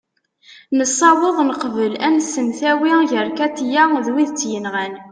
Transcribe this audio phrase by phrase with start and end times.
[0.77, 4.93] nessaweḍ neqbel ad nsemtawi gar katia d wid i tt-yenɣan